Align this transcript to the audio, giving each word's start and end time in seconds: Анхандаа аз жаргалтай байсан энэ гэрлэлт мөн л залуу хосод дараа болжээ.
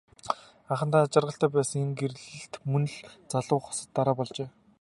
Анхандаа 0.71 1.01
аз 1.03 1.09
жаргалтай 1.13 1.49
байсан 1.53 1.79
энэ 1.85 1.95
гэрлэлт 1.99 2.53
мөн 2.71 2.83
л 2.91 2.95
залуу 3.31 3.59
хосод 3.63 3.89
дараа 3.95 4.15
болжээ. 4.19 4.49